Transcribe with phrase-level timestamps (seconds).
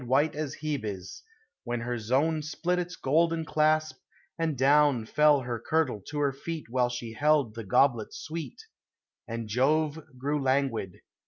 [0.03, 1.21] White as Hebe's,
[1.63, 3.99] when her zone Split its golden clasp,
[4.35, 8.59] and down Fell her kirtle to her feet While she held the goblet sweet,
[9.27, 11.01] And Jove grew languid.